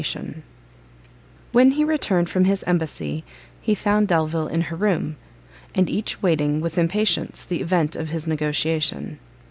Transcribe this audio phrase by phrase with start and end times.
[1.51, 3.23] When he returned from his embassy,
[3.61, 5.15] he found Delvile in her room,
[5.75, 9.19] and each waiting with impatience the event of his negociation.